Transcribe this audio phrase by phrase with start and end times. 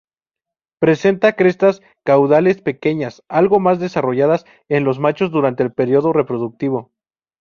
[0.79, 6.89] Presenta crestas caudales pequeñas, algo más desarrolladas en los machos durante el periodo reproductivo.